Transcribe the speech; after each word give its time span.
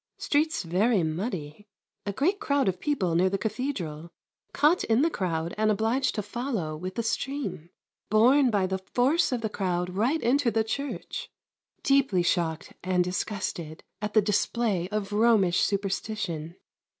Streets 0.17 0.63
very 0.63 1.03
muddy. 1.03 1.67
A 2.07 2.11
great 2.11 2.39
crowd 2.39 2.67
of 2.67 2.79
people 2.79 3.13
near 3.13 3.29
the 3.29 3.37
Cathedral. 3.37 4.09
Caught 4.51 4.83
in 4.85 5.03
the 5.03 5.11
crowd 5.11 5.53
and 5.59 5.69
obliged 5.69 6.15
to 6.15 6.23
follow 6.23 6.75
with 6.75 6.95
the 6.95 7.03
stream. 7.03 7.69
Borne 8.09 8.49
by 8.49 8.65
the 8.65 8.79
force 8.79 9.31
of 9.31 9.41
the 9.41 9.47
crowd 9.49 9.91
right 9.91 10.19
into 10.19 10.49
the 10.49 10.63
church. 10.63 11.29
Deeply 11.83 12.23
shocked 12.23 12.73
and 12.83 13.03
disgusted 13.03 13.83
at 14.01 14.15
the 14.15 14.23
display 14.23 14.89
of 14.89 15.13
Romish 15.13 15.59
superstition. 15.59 16.55